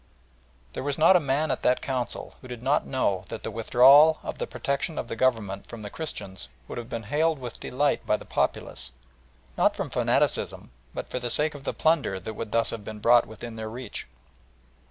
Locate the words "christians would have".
5.91-6.89